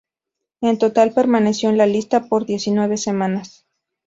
[0.61, 3.67] En total, permaneció en la lista por diecinueve semanas.